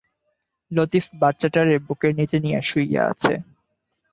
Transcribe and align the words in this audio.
লতিফ 0.71 1.05
বাচ্চাটারে 1.21 1.75
বুকের 1.87 2.11
নিচে 2.19 2.37
নিয়া 2.39 2.61
শুইয়া 2.61 3.01
আছে। 3.11 3.33